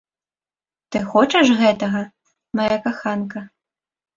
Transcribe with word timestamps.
Ты 0.95 0.99
хочаш 1.11 1.47
гэтага, 1.61 2.01
мая 2.61 2.77
каханка? 2.87 3.41